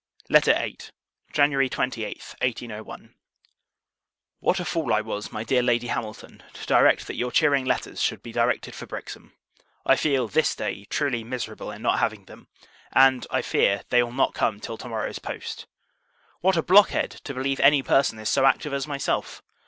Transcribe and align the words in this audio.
LETTER 0.29 0.55
VIII. 0.55 0.79
January 1.31 1.69
28, 1.69 2.07
1801. 2.41 3.13
What 4.39 4.59
a 4.59 4.65
fool 4.65 4.91
I 4.91 5.01
was, 5.01 5.31
my 5.31 5.43
dear 5.43 5.61
Lady 5.61 5.85
Hamilton, 5.89 6.41
to 6.53 6.65
direct 6.65 7.05
that 7.05 7.17
your 7.17 7.31
cheering 7.31 7.65
letters 7.65 8.01
should 8.01 8.23
be 8.23 8.31
directed 8.31 8.73
for 8.73 8.87
Brixham! 8.87 9.33
I 9.85 9.95
feel, 9.95 10.27
this 10.27 10.55
day, 10.55 10.85
truly 10.85 11.23
miserable, 11.23 11.69
in 11.69 11.83
not 11.83 11.99
having 11.99 12.25
them; 12.25 12.47
and, 12.91 13.27
I 13.29 13.43
fear, 13.43 13.83
they 13.89 14.01
will 14.01 14.11
not 14.11 14.33
come 14.33 14.59
till 14.59 14.79
to 14.79 14.89
morrow's 14.89 15.19
post. 15.19 15.67
What 16.39 16.57
a 16.57 16.63
blockhead, 16.63 17.11
to 17.11 17.35
believe 17.35 17.59
any 17.59 17.83
person 17.83 18.17
is 18.17 18.27
so 18.27 18.47
active 18.47 18.73
as 18.73 18.87
myself! 18.87 19.43